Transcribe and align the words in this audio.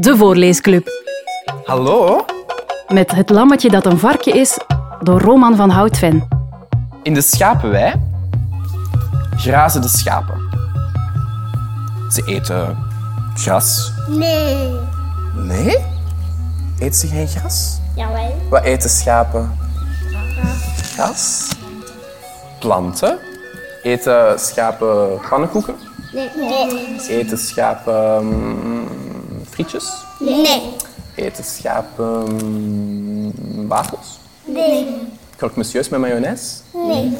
de 0.00 0.16
Voorleesclub. 0.16 0.88
Hallo? 1.64 2.24
Met 2.88 3.10
Het 3.10 3.30
lammetje 3.30 3.70
dat 3.70 3.86
een 3.86 3.98
varkje 3.98 4.32
is, 4.32 4.58
door 5.02 5.20
Roman 5.20 5.56
van 5.56 5.70
Houtven. 5.70 6.28
In 7.02 7.14
de 7.14 7.20
schapenwei 7.20 7.92
grazen 9.36 9.82
de 9.82 9.88
schapen. 9.88 10.40
Ze 12.10 12.22
eten 12.26 12.78
gras. 13.34 13.92
Nee. 14.08 14.70
Nee? 15.34 15.76
Eet 16.78 16.96
ze 16.96 17.06
geen 17.06 17.28
gras? 17.28 17.78
Jawel. 17.96 18.34
Wat 18.50 18.62
eten 18.62 18.90
schapen? 18.90 19.58
Gras. 20.94 21.48
Planten. 22.60 23.18
Eten 23.82 24.38
schapen 24.38 25.20
pannenkoeken? 25.28 25.74
Nee. 26.12 26.30
Nee. 26.36 27.00
Eten 27.08 27.38
schapen 27.38 28.26
mm, 28.26 29.03
frietjes? 29.54 29.92
Nee. 30.18 30.62
Eten 31.14 31.44
schapen 31.44 32.34
mm, 32.34 33.68
wafels? 33.68 34.18
Nee. 34.44 34.86
Croque 35.36 35.56
monsieurs 35.56 35.88
met 35.88 36.00
mayonaise? 36.00 36.54
Nee. 36.72 37.16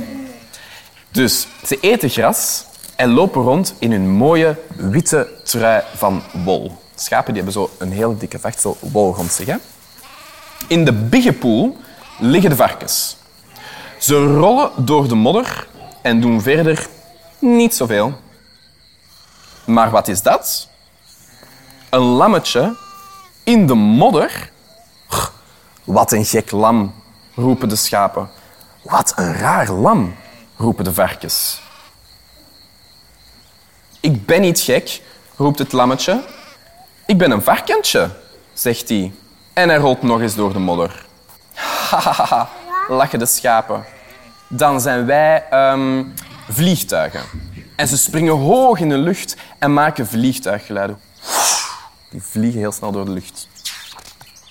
Dus 1.11 1.47
ze 1.67 1.79
eten 1.81 2.11
gras 2.11 2.65
en 2.97 3.11
lopen 3.11 3.43
rond 3.43 3.75
in 3.79 3.91
hun 3.91 4.11
mooie 4.11 4.57
witte 4.77 5.29
trui 5.45 5.83
van 5.95 6.23
wol. 6.45 6.73
Schapen 6.95 7.35
die 7.35 7.43
hebben 7.43 7.63
zo 7.63 7.71
een 7.79 7.93
heel 7.93 8.19
dikke 8.19 8.39
vacht, 8.39 8.61
zo 8.61 8.77
wol 8.81 9.15
rond 9.15 9.33
zich. 9.33 9.47
Hè? 9.47 9.57
In 10.69 10.85
de 10.85 10.93
biggepoel 10.93 11.77
liggen 12.19 12.51
de 12.51 12.57
varkens. 12.57 13.17
Ze 13.99 14.37
rollen 14.37 14.71
door 14.77 15.09
de 15.09 15.15
modder 15.15 15.67
en 16.03 16.21
doen 16.21 16.43
verder 16.43 16.87
niet 17.39 17.75
zoveel. 17.75 18.13
Maar 19.67 19.91
wat 19.91 20.09
is 20.09 20.23
dat? 20.23 20.69
Een 21.95 22.01
lammetje 22.01 22.77
in 23.45 23.67
de 23.67 23.75
modder? 23.75 24.51
Wat 25.85 26.13
een 26.13 26.25
gek 26.25 26.51
lam, 26.51 26.95
roepen 27.35 27.69
de 27.69 27.77
schapen. 27.77 28.31
Wat 28.83 29.13
een 29.17 29.35
raar 29.35 29.71
lam, 29.71 30.15
roepen 30.57 30.85
de 30.85 30.93
varkens. 30.93 31.61
Ik 34.01 34.27
ben 34.27 34.41
niet 34.41 34.61
gek, 34.61 35.03
roept 35.37 35.59
het 35.59 35.73
lammetje. 35.73 36.25
Ik 37.07 37.19
ben 37.19 37.31
een 37.31 37.43
varkentje, 37.43 38.11
zegt 38.53 38.89
hij. 38.89 39.13
En 39.53 39.69
hij 39.69 39.79
rolt 39.79 40.03
nog 40.03 40.21
eens 40.21 40.35
door 40.35 40.53
de 40.53 40.59
modder. 40.59 41.07
Hahaha, 41.91 42.49
lachen 42.89 43.19
de 43.19 43.27
schapen. 43.27 43.85
Dan 44.49 44.81
zijn 44.81 45.07
wij 45.07 45.45
ehm, 45.51 46.05
vliegtuigen. 46.49 47.23
En 47.77 47.89
ze 47.89 47.97
springen 47.97 48.39
hoog 48.39 48.79
in 48.79 48.89
de 48.89 48.99
lucht 48.99 49.37
en 49.59 49.73
maken 49.73 50.07
vliegtuiggeluiden. 50.07 51.04
Die 52.15 52.23
vliegen 52.23 52.61
heel 52.61 52.73
snel 52.73 52.93
door 52.93 53.05
de 53.05 53.11
lucht. 53.11 53.49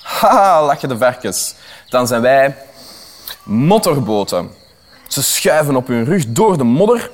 Haha, 0.01 0.65
lachen 0.65 0.89
de 0.89 0.97
varkens. 0.97 1.55
Dan 1.89 2.07
zijn 2.07 2.21
wij 2.21 2.55
motorboten. 3.43 4.51
Ze 5.07 5.23
schuiven 5.23 5.75
op 5.75 5.87
hun 5.87 6.05
rug 6.05 6.27
door 6.27 6.57
de 6.57 6.63
modder 6.63 7.11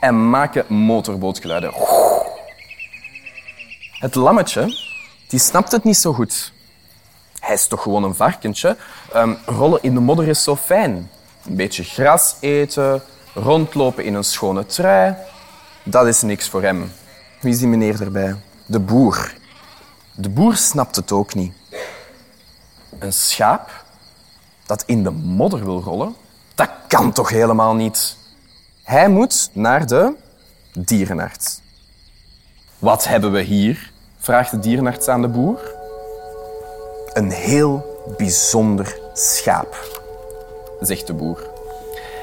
en 0.00 0.30
maken 0.30 0.64
motorbootgeluiden. 0.74 1.72
Het 3.92 4.14
lammetje 4.14 4.76
die 5.28 5.40
snapt 5.40 5.72
het 5.72 5.84
niet 5.84 5.96
zo 5.96 6.12
goed. 6.12 6.52
Hij 7.40 7.54
is 7.54 7.66
toch 7.66 7.82
gewoon 7.82 8.04
een 8.04 8.14
varkentje. 8.14 8.76
Ehm, 9.12 9.34
rollen 9.46 9.82
in 9.82 9.94
de 9.94 10.00
modder 10.00 10.28
is 10.28 10.42
zo 10.42 10.56
fijn. 10.56 11.10
Een 11.46 11.56
beetje 11.56 11.84
gras 11.84 12.36
eten, 12.40 13.02
rondlopen 13.34 14.04
in 14.04 14.14
een 14.14 14.24
schone 14.24 14.66
trui. 14.66 15.16
Dat 15.82 16.06
is 16.06 16.22
niks 16.22 16.48
voor 16.48 16.62
hem. 16.62 16.92
Wie 17.40 17.52
is 17.52 17.58
die 17.58 17.68
meneer 17.68 18.02
erbij? 18.02 18.36
De 18.66 18.80
boer. 18.80 19.36
De 20.20 20.28
boer 20.28 20.56
snapt 20.56 20.96
het 20.96 21.12
ook 21.12 21.34
niet. 21.34 21.52
Een 22.98 23.12
schaap 23.12 23.84
dat 24.66 24.82
in 24.86 25.02
de 25.02 25.10
modder 25.10 25.64
wil 25.64 25.82
rollen, 25.82 26.14
dat 26.54 26.70
kan 26.88 27.12
toch 27.12 27.28
helemaal 27.28 27.74
niet? 27.74 28.16
Hij 28.82 29.08
moet 29.08 29.50
naar 29.52 29.86
de 29.86 30.14
dierenarts. 30.72 31.60
Wat 32.78 33.08
hebben 33.08 33.32
we 33.32 33.40
hier? 33.40 33.92
vraagt 34.18 34.50
de 34.50 34.58
dierenarts 34.58 35.08
aan 35.08 35.22
de 35.22 35.28
boer. 35.28 35.74
Een 37.12 37.30
heel 37.30 38.04
bijzonder 38.16 38.98
schaap, 39.12 40.00
zegt 40.80 41.06
de 41.06 41.14
boer. 41.14 41.46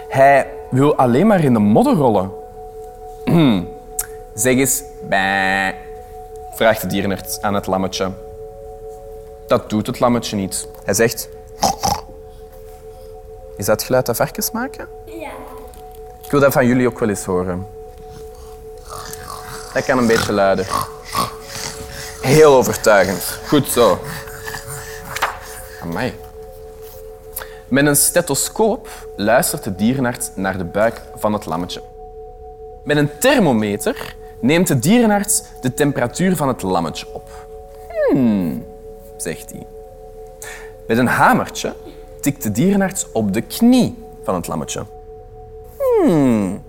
Hij 0.09 0.47
wil 0.69 0.95
alleen 0.95 1.28
maar 1.28 1.44
in 1.44 1.53
de 1.53 1.59
modder 1.59 1.95
rollen. 1.95 2.31
Hm. 3.25 3.63
Zeg 4.34 4.55
eens, 4.55 4.84
bij, 5.09 5.84
vraagt 6.55 6.81
de 6.81 6.88
dierenarts 6.88 7.41
aan 7.41 7.53
het 7.53 7.66
lammetje. 7.66 8.11
Dat 9.47 9.69
doet 9.69 9.88
het 9.88 9.99
lammetje 9.99 10.35
niet. 10.35 10.67
Hij 10.83 10.93
zegt... 10.93 11.29
Is 13.57 13.66
dat 13.66 13.75
het 13.75 13.83
geluid 13.83 14.05
dat 14.05 14.16
varkens 14.16 14.51
maken? 14.51 14.88
Ja. 15.05 15.31
Ik 16.23 16.31
wil 16.31 16.39
dat 16.39 16.53
van 16.53 16.67
jullie 16.67 16.88
ook 16.88 16.99
wel 16.99 17.09
eens 17.09 17.25
horen. 17.25 17.67
Dat 19.73 19.85
kan 19.85 19.97
een 19.97 20.07
beetje 20.07 20.33
luider. 20.33 20.67
Heel 22.21 22.55
overtuigend. 22.55 23.39
Goed 23.47 23.67
zo. 23.67 23.99
Amai. 25.81 26.13
Met 27.67 27.85
een 27.85 27.95
stethoscoop 27.95 28.87
luistert 29.16 29.63
de 29.63 29.75
dierenarts 29.75 30.29
naar 30.35 30.57
de 30.57 30.63
buik 30.63 31.01
van 31.16 31.33
het 31.33 31.45
lammetje. 31.45 31.81
Met 32.83 32.97
een 32.97 33.17
thermometer 33.19 34.16
neemt 34.45 34.67
de 34.67 34.79
dierenarts 34.79 35.44
de 35.61 35.73
temperatuur 35.73 36.35
van 36.35 36.47
het 36.47 36.61
lammetje 36.61 37.13
op. 37.13 37.29
Hmm, 38.09 38.66
zegt 39.17 39.51
hij. 39.51 39.67
Met 40.88 40.97
een 40.97 41.07
hamertje 41.07 41.75
tikt 42.22 42.44
de 42.44 42.51
dierenarts 42.51 43.11
op 43.11 43.34
de 43.34 43.41
knie 43.41 44.03
van 44.23 44.35
het 44.35 44.47
lammetje. 44.47 44.85
Hmm. 45.78 46.63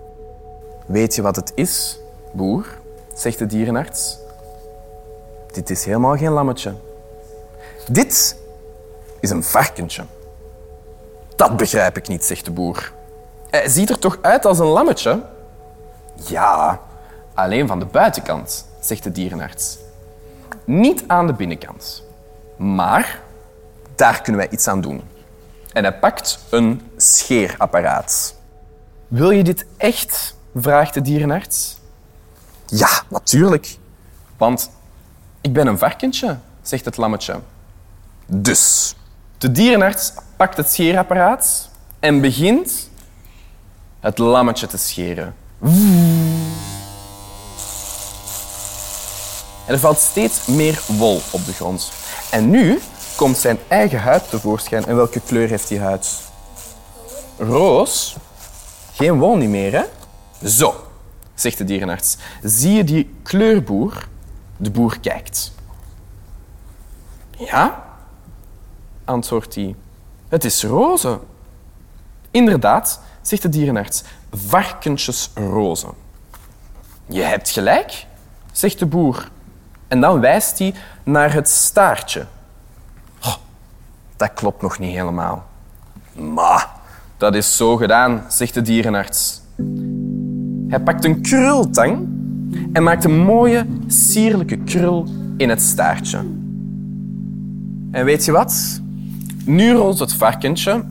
Weet 0.86 1.15
je 1.15 1.22
wat 1.22 1.36
het 1.36 1.53
is, 1.54 2.00
boer? 2.32 2.66
zegt 3.15 3.38
de 3.38 3.47
dierenarts. 3.47 4.19
Dit 5.53 5.70
is 5.70 5.84
helemaal 5.84 6.16
geen 6.16 6.32
lammetje. 6.32 6.75
Dit 7.91 8.36
is 9.20 9.31
een 9.31 9.42
varkentje. 9.42 10.03
Dat 11.36 11.56
begrijp 11.56 11.97
ik 11.97 12.09
niet, 12.09 12.25
zegt 12.25 12.44
de 12.44 12.50
boer. 12.50 12.92
Hij 13.50 13.69
ziet 13.69 13.91
er 13.91 13.98
toch 13.98 14.19
uit 14.20 14.47
als 14.47 14.59
een 14.59 14.66
lammetje? 14.66 15.22
Ja, 16.15 16.81
alleen 17.36 17.66
van 17.66 17.78
de 17.78 17.84
buitenkant, 17.84 18.66
zegt 18.80 19.02
de 19.02 19.12
dierenarts. 19.12 19.78
Niet 20.64 21.04
aan 21.06 21.26
de 21.26 21.32
binnenkant. 21.32 22.02
Maar 22.56 23.20
daar 23.94 24.22
kunnen 24.22 24.41
wij 24.41 24.50
iets 24.50 24.69
aan 24.69 24.80
doen. 24.80 25.02
En 25.72 25.84
hij 25.84 25.98
pakt 25.98 26.38
een 26.50 26.80
scheerapparaat. 26.97 28.34
Wil 29.08 29.30
je 29.30 29.42
dit 29.44 29.66
echt? 29.76 30.34
vraagt 30.54 30.94
de 30.94 31.00
dierenarts. 31.00 31.78
Ja, 32.66 32.88
natuurlijk. 33.08 33.76
Want 34.36 34.70
ik 35.41 35.53
ben 35.53 35.66
een 35.66 35.78
varkentje, 35.78 36.38
zegt 36.62 36.84
het 36.84 36.97
lammetje. 36.97 37.41
Dus, 38.26 38.94
de 39.38 39.53
dierenarts 39.53 40.12
pakt 40.36 40.56
het 40.56 40.68
scheerapparaat 40.68 41.70
en 42.00 42.20
begint 42.20 42.91
het 44.00 44.18
lammetje 44.18 44.66
te 44.66 44.78
scheren. 44.78 45.34
Er 49.66 49.78
valt 49.78 49.99
steeds 49.99 50.47
meer 50.47 50.82
wol 50.87 51.21
op 51.31 51.44
de 51.44 51.53
grond. 51.53 51.93
En 52.31 52.50
nu 52.50 52.81
komt 53.16 53.37
zijn 53.37 53.59
eigen 53.69 54.00
huid 54.00 54.31
tevoorschijn. 54.31 54.84
En 54.87 54.97
welke 54.97 55.21
kleur 55.21 55.49
heeft 55.49 55.69
die 55.69 55.81
huid? 55.81 56.21
Roos. 57.38 58.16
Geen 58.93 59.19
wol 59.19 59.37
niet 59.37 59.49
meer, 59.49 59.72
hè? 59.72 59.82
Zo, 60.49 60.75
zegt 61.34 61.59
de 61.59 61.65
dierenarts. 61.65 62.16
Zie 62.43 62.72
je 62.72 62.84
die 62.84 63.15
kleurboer? 63.22 64.09
De 64.56 64.71
boer 64.71 65.00
kijkt. 65.00 65.53
Ja, 67.39 67.84
antwoordt 69.04 69.54
hij. 69.54 69.74
Het 70.28 70.45
is 70.45 70.65
roze. 70.65 71.21
Inderdaad, 72.30 73.01
zegt 73.22 73.42
de 73.42 73.48
dierenarts. 73.48 74.03
Varkentjesroze. 74.33 75.86
Je 77.07 77.22
hebt 77.22 77.51
gelijk, 77.51 78.07
zegt 78.53 78.78
de 78.78 78.86
boer. 78.86 79.30
En 79.88 80.00
dan 80.00 80.21
wijst 80.21 80.59
hij 80.59 80.74
naar 81.03 81.33
het 81.33 81.48
staartje. 81.48 82.27
Dat 84.16 84.33
klopt 84.34 84.62
nog 84.62 84.78
niet 84.78 84.94
helemaal. 84.94 85.47
Maar 86.15 86.68
dat 87.16 87.34
is 87.34 87.56
zo 87.56 87.77
gedaan, 87.77 88.24
zegt 88.28 88.54
de 88.54 88.62
dierenarts. 88.62 89.41
Hij 90.68 90.80
pakt 90.80 91.04
een 91.04 91.22
krultang 91.22 92.09
en 92.72 92.83
maakt 92.83 93.04
een 93.04 93.18
mooie, 93.18 93.66
sierlijke 93.86 94.56
krul 94.56 95.06
in 95.36 95.48
het 95.48 95.62
staartje. 95.62 96.18
En 97.91 98.04
weet 98.04 98.24
je 98.24 98.33
wat? 98.33 98.80
Nu 99.44 99.72
rolt 99.72 99.98
het 99.98 100.15
varkentje, 100.15 100.84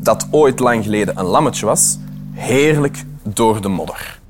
dat 0.00 0.26
ooit 0.30 0.58
lang 0.58 0.84
geleden 0.84 1.18
een 1.18 1.24
lammetje 1.24 1.66
was, 1.66 1.98
heerlijk 2.32 3.04
door 3.22 3.60
de 3.60 3.68
modder. 3.68 4.20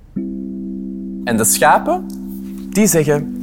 En 1.25 1.37
de 1.37 1.45
schapen, 1.45 2.07
die 2.71 2.87
zeggen... 2.87 3.38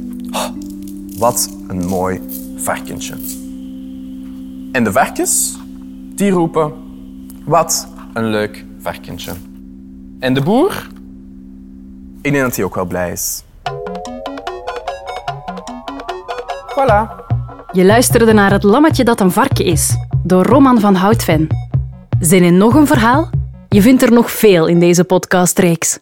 "Oh, 1.16 1.20
wat 1.20 1.50
een 1.68 1.86
mooi 1.86 2.20
varkentje. 2.56 3.14
En 4.72 4.84
de 4.84 4.92
varkens, 4.92 5.58
die 6.14 6.30
roepen, 6.30 6.72
wat 7.44 7.88
een 8.12 8.26
leuk 8.26 8.64
varkentje. 8.80 9.32
En 10.18 10.34
de 10.34 10.42
boer, 10.42 10.88
ik 12.22 12.32
denk 12.32 12.44
dat 12.44 12.56
hij 12.56 12.64
ook 12.64 12.74
wel 12.74 12.84
blij 12.84 13.12
is. 13.12 13.42
Voilà. 16.70 17.24
Je 17.72 17.84
luisterde 17.84 18.32
naar 18.32 18.52
Het 18.52 18.62
lammetje 18.62 19.04
dat 19.04 19.20
een 19.20 19.30
varken 19.30 19.64
is, 19.64 19.96
door 20.22 20.44
Roman 20.44 20.80
van 20.80 20.94
Houtven. 20.94 21.46
Zin 22.20 22.42
in 22.42 22.56
nog 22.56 22.74
een 22.74 22.86
verhaal? 22.86 23.30
Je 23.68 23.82
vindt 23.82 24.02
er 24.02 24.12
nog 24.12 24.30
veel 24.30 24.66
in 24.66 24.80
deze 24.80 25.04
podcastreeks. 25.04 25.98